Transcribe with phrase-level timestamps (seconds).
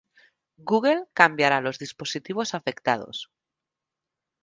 [0.65, 3.29] Google cambiará los dispositivos afectados.